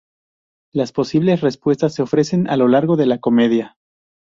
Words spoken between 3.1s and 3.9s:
comedia.